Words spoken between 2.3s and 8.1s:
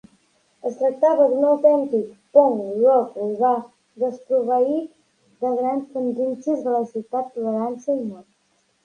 punk rock urbà, desproveït de grans tendències de la ciutat, tolerància i